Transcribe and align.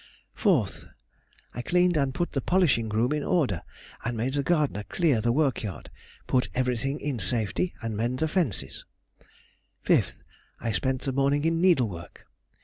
4th.—I 0.35 1.61
cleaned 1.61 1.95
and 1.95 2.11
put 2.15 2.31
the 2.31 2.41
polishing 2.41 2.89
room 2.89 3.13
in 3.13 3.23
order, 3.23 3.61
and 4.03 4.17
made 4.17 4.33
the 4.33 4.41
gardener 4.41 4.81
clear 4.81 5.21
the 5.21 5.31
work 5.31 5.61
yard, 5.61 5.91
put 6.25 6.49
everything 6.55 6.99
in 6.99 7.19
safety, 7.19 7.75
and 7.83 7.95
mend 7.95 8.17
the 8.17 8.27
fences. 8.27 8.83
5th.—I 9.85 10.71
spent 10.71 11.01
the 11.03 11.11
morning 11.11 11.45
in 11.45 11.61
needle 11.61 11.87
work. 11.87 12.25